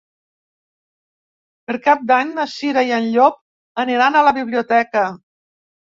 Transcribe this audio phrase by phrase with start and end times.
[1.67, 3.39] Per Cap d'Any na Cira i en Llop
[3.85, 5.05] aniran a la biblioteca.